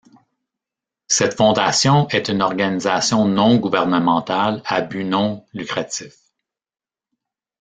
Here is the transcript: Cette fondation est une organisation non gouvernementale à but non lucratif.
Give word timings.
Cette 1.05 1.35
fondation 1.35 2.07
est 2.07 2.27
une 2.29 2.41
organisation 2.41 3.27
non 3.27 3.57
gouvernementale 3.57 4.63
à 4.65 4.81
but 4.81 5.03
non 5.03 5.45
lucratif. 5.53 6.15